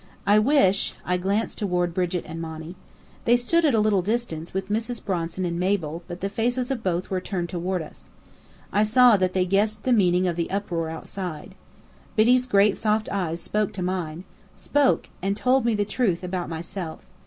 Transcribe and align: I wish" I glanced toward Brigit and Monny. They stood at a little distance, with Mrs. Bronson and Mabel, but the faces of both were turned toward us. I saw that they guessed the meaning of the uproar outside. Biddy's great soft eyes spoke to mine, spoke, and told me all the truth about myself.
I 0.25 0.39
wish" 0.39 0.95
I 1.05 1.17
glanced 1.17 1.59
toward 1.59 1.93
Brigit 1.93 2.25
and 2.25 2.41
Monny. 2.41 2.73
They 3.25 3.37
stood 3.37 3.65
at 3.65 3.75
a 3.75 3.79
little 3.79 4.01
distance, 4.01 4.51
with 4.51 4.67
Mrs. 4.67 5.05
Bronson 5.05 5.45
and 5.45 5.59
Mabel, 5.59 6.01
but 6.07 6.21
the 6.21 6.27
faces 6.29 6.71
of 6.71 6.81
both 6.81 7.11
were 7.11 7.21
turned 7.21 7.49
toward 7.49 7.83
us. 7.83 8.09
I 8.73 8.81
saw 8.81 9.15
that 9.17 9.33
they 9.33 9.45
guessed 9.45 9.83
the 9.83 9.93
meaning 9.93 10.25
of 10.27 10.37
the 10.37 10.49
uproar 10.49 10.89
outside. 10.89 11.53
Biddy's 12.15 12.47
great 12.47 12.79
soft 12.79 13.09
eyes 13.09 13.41
spoke 13.41 13.73
to 13.73 13.83
mine, 13.83 14.23
spoke, 14.55 15.07
and 15.21 15.37
told 15.37 15.65
me 15.65 15.73
all 15.73 15.77
the 15.77 15.85
truth 15.85 16.23
about 16.23 16.49
myself. 16.49 17.05